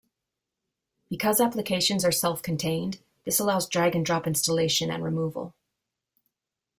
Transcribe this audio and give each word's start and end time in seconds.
Because 1.11 1.39
applications 1.39 2.03
are 2.03 2.11
self-contained, 2.11 3.03
this 3.23 3.39
allows 3.39 3.69
drag-and-drop 3.69 4.25
installation 4.25 4.89
and 4.89 5.03
removal. 5.03 5.53